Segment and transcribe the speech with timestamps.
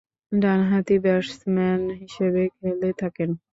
[0.31, 3.29] ডানহাতি ব্যাটসম্যান হিসেবে খেলে থাকেন।